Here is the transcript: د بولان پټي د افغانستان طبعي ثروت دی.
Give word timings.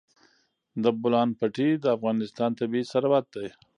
د 0.83 0.85
بولان 1.01 1.29
پټي 1.39 1.69
د 1.79 1.85
افغانستان 1.97 2.51
طبعي 2.59 2.83
ثروت 2.91 3.25
دی. 3.35 3.47